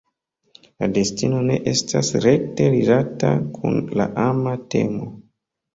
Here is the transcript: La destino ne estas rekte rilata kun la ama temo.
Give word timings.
La 0.83 0.87
destino 0.95 1.41
ne 1.49 1.59
estas 1.73 2.11
rekte 2.25 2.71
rilata 2.79 3.33
kun 3.61 3.79
la 4.01 4.13
ama 4.29 4.61
temo. 4.77 5.17